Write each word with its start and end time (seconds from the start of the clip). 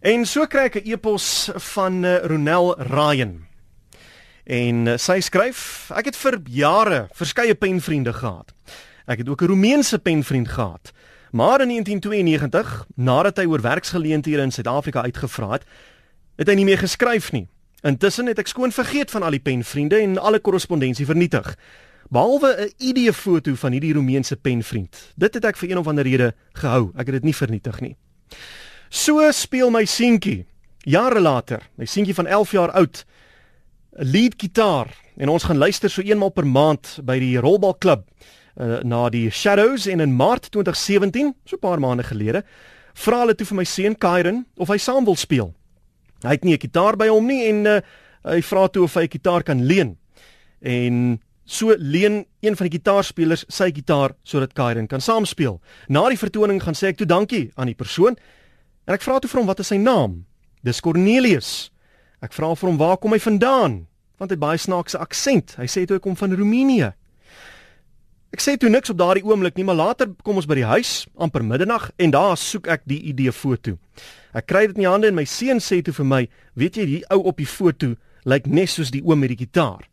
En 0.00 0.22
so 0.26 0.46
kry 0.46 0.68
ek 0.70 0.78
'n 0.78 0.90
e-pos 0.94 1.50
van 1.74 2.04
uh, 2.04 2.22
Ronel 2.22 2.78
Ryan. 2.78 3.46
En 4.46 4.86
uh, 4.86 4.96
sy 4.96 5.20
skryf: 5.20 5.90
Ek 5.90 6.04
het 6.04 6.16
vir 6.16 6.38
jare 6.46 7.08
verskeie 7.12 7.54
penvriende 7.54 8.12
gehad. 8.12 8.54
Ek 9.06 9.18
het 9.18 9.28
ook 9.28 9.42
'n 9.42 9.46
Roemeense 9.46 9.98
penvriend 9.98 10.48
gehad. 10.48 10.92
Maar 11.30 11.60
in 11.60 11.68
1992, 11.68 12.86
nadat 12.94 13.36
hy 13.36 13.44
oor 13.44 13.60
werksgeleenthede 13.60 14.42
in 14.42 14.52
Suid-Afrika 14.52 15.02
uitgevra 15.02 15.50
het, 15.50 15.64
het 16.36 16.48
hy 16.48 16.54
nie 16.54 16.64
meer 16.64 16.78
geskryf 16.78 17.32
nie. 17.32 17.48
Intussen 17.82 18.26
het 18.26 18.38
ek 18.38 18.46
skoon 18.46 18.72
vergeet 18.72 19.10
van 19.10 19.22
al 19.22 19.30
die 19.30 19.42
penvriende 19.42 19.98
en 19.98 20.18
alle 20.18 20.38
korrespondensie 20.38 21.06
vernietig. 21.06 21.56
Behalwe 22.08 22.54
'n 22.56 22.72
ID-foto 22.78 23.54
van 23.54 23.72
hierdie 23.72 23.92
Roemeense 23.92 24.36
penvriend. 24.36 25.12
Dit 25.16 25.34
het 25.34 25.44
ek 25.44 25.56
vir 25.56 25.70
een 25.70 25.78
of 25.78 25.86
ander 25.86 26.04
rede 26.04 26.34
gehou. 26.52 26.92
Ek 26.94 27.06
het 27.06 27.14
dit 27.14 27.24
nie 27.24 27.36
vernietig 27.36 27.80
nie. 27.80 27.96
So 28.88 29.20
speel 29.32 29.70
my 29.70 29.84
seentjie 29.84 30.46
jare 30.88 31.20
later, 31.20 31.60
my 31.76 31.84
seentjie 31.84 32.14
van 32.16 32.26
11 32.26 32.52
jaar 32.52 32.70
oud, 32.72 33.04
'n 33.98 34.04
lead 34.04 34.34
gitaar 34.36 34.88
en 35.16 35.28
ons 35.28 35.42
gaan 35.42 35.58
luister 35.58 35.90
so 35.90 36.02
eenmal 36.02 36.30
per 36.30 36.46
maand 36.46 37.00
by 37.02 37.18
die 37.18 37.36
rolbalklub 37.38 38.04
uh, 38.56 38.80
na 38.82 39.08
die 39.08 39.30
Shadows 39.30 39.86
en 39.86 40.00
in 40.00 40.16
Maart 40.16 40.50
2017, 40.50 41.34
so 41.44 41.56
'n 41.56 41.60
paar 41.60 41.78
maande 41.78 42.02
gelede, 42.02 42.42
vra 42.94 43.20
hulle 43.20 43.34
toe 43.34 43.46
vir 43.46 43.56
my 43.56 43.64
seun 43.64 43.96
Kyron 43.96 44.46
of 44.56 44.68
hy 44.68 44.78
saam 44.78 45.04
wil 45.04 45.16
speel. 45.16 45.54
Hy 46.22 46.30
het 46.30 46.44
nie 46.44 46.54
'n 46.54 46.60
gitaar 46.60 46.96
by 46.96 47.08
hom 47.08 47.26
nie 47.26 47.48
en 47.48 47.66
uh, 47.66 47.80
hy 48.24 48.40
vra 48.40 48.68
toe 48.68 48.84
of 48.84 48.94
hy 48.94 49.02
'n 49.02 49.10
gitaar 49.10 49.42
kan 49.42 49.64
leen. 49.64 49.98
En 50.62 51.20
so 51.44 51.74
leen 51.78 52.24
een 52.40 52.56
van 52.56 52.68
die 52.68 52.78
gitaarspelers 52.78 53.44
sy 53.48 53.70
gitaar 53.72 54.14
sodat 54.22 54.54
Kyron 54.54 54.86
kan 54.86 55.00
saam 55.00 55.24
speel. 55.24 55.60
Na 55.88 56.08
die 56.08 56.18
vertoning 56.18 56.62
gaan 56.62 56.74
sê 56.74 56.88
ek 56.88 56.96
toe 56.96 57.06
dankie 57.06 57.50
aan 57.56 57.66
die 57.66 57.74
persoon 57.74 58.16
En 58.88 58.96
ek 58.96 59.04
vra 59.04 59.18
toe 59.20 59.28
vir 59.28 59.42
hom 59.42 59.50
wat 59.50 59.58
is 59.60 59.68
sy 59.68 59.76
naam? 59.76 60.22
Dis 60.64 60.80
Cornelius. 60.80 61.68
Ek 62.24 62.32
vra 62.32 62.54
vir 62.56 62.70
hom 62.70 62.78
waar 62.80 62.96
kom 62.96 63.12
hy 63.12 63.20
vandaan? 63.20 63.82
Want 64.16 64.32
hy 64.32 64.38
het 64.38 64.40
baie 64.40 64.58
snaakse 64.58 64.96
aksent. 64.96 65.58
Hy 65.60 65.66
sê 65.68 65.84
toe 65.84 65.98
hy 65.98 66.02
kom 66.06 66.16
van 66.16 66.32
Roemenië. 66.32 66.88
Ek 68.32 68.40
sê 68.44 68.56
toe 68.60 68.70
niks 68.72 68.88
op 68.92 68.96
daardie 68.96 69.24
oomblik 69.28 69.60
nie, 69.60 69.66
maar 69.68 69.76
later 69.76 70.08
kom 70.24 70.40
ons 70.40 70.48
by 70.48 70.56
die 70.58 70.66
huis 70.68 71.04
amper 71.20 71.44
middernag 71.44 71.90
en 72.00 72.12
daar 72.16 72.36
soek 72.40 72.68
ek 72.72 72.88
die 72.88 72.98
ID 73.12 73.28
foto. 73.32 73.76
Ek 74.32 74.48
kry 74.48 74.66
dit 74.66 74.80
in 74.80 74.86
die 74.86 74.88
hande 74.88 75.12
en 75.12 75.16
my 75.20 75.24
seun 75.28 75.60
sê 75.64 75.82
toe 75.84 75.92
vir 75.92 76.08
my, 76.08 76.28
"Weet 76.56 76.76
jy, 76.76 76.86
die 76.86 77.04
ou 77.10 77.28
op 77.28 77.36
die 77.36 77.48
foto 77.48 77.94
lyk 78.24 78.46
net 78.46 78.68
soos 78.68 78.90
die 78.90 79.04
oom 79.04 79.20
met 79.20 79.36
die 79.36 79.44
gitaar." 79.44 79.84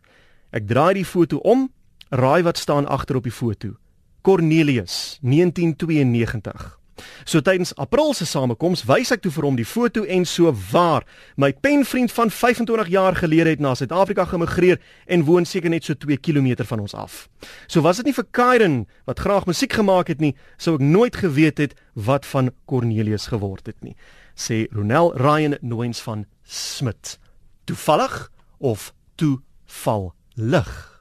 Ek 0.53 0.67
draai 0.67 0.93
die 0.93 1.03
foto 1.03 1.37
om, 1.43 1.69
raai 2.11 2.43
wat 2.43 2.57
staan 2.57 2.87
agter 2.87 3.17
op 3.17 3.23
die 3.23 3.31
foto. 3.31 3.75
Cornelius, 4.23 5.19
1992. 5.21 6.84
So 7.25 7.41
tydens 7.41 7.73
April 7.75 8.13
se 8.13 8.25
samekoms 8.25 8.85
wys 8.87 9.11
ek 9.11 9.23
toe 9.23 9.31
vir 9.35 9.47
hom 9.47 9.57
die 9.59 9.67
foto 9.67 10.05
en 10.07 10.25
so 10.29 10.51
waar 10.71 11.05
my 11.35 11.51
penvriend 11.53 12.13
van 12.15 12.31
25 12.31 12.91
jaar 12.93 13.15
gelede 13.19 13.55
het 13.55 13.63
na 13.63 13.73
Suid-Afrika 13.75 14.25
gemigreer 14.31 14.79
en 15.05 15.25
woon 15.27 15.45
seker 15.45 15.69
net 15.69 15.83
so 15.83 15.93
2 15.93 16.17
km 16.17 16.63
van 16.63 16.79
ons 16.85 16.95
af. 16.95 17.27
So 17.67 17.81
was 17.81 17.97
dit 18.01 18.09
nie 18.09 18.15
vir 18.15 18.27
Kyron 18.31 18.79
wat 19.05 19.19
graag 19.19 19.45
musiek 19.49 19.73
gemaak 19.73 20.07
het 20.07 20.23
nie, 20.23 20.35
sou 20.57 20.77
ek 20.79 20.85
nooit 20.85 21.15
geweet 21.19 21.59
het 21.59 21.75
wat 21.93 22.25
van 22.25 22.51
Cornelius 22.65 23.27
geword 23.31 23.67
het 23.67 23.79
nie, 23.83 23.95
sê 24.35 24.65
Ronel 24.71 25.13
Ryan 25.19 25.59
Nooins 25.61 26.01
van 26.03 26.25
Smit. 26.43 27.17
Toevallig 27.65 28.29
of 28.59 28.93
toeval 29.15 30.13
lig? 30.35 30.94